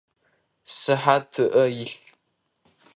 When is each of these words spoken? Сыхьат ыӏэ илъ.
Сыхьат 0.75 1.31
ыӏэ 1.45 1.65
илъ. 1.83 1.91